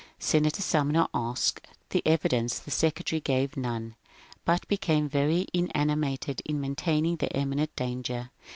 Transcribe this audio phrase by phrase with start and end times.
[0.17, 3.93] Senator Sumner asked the evidence; the secretary gave none,
[4.45, 8.31] but became very animated in maintaining the imminent danger.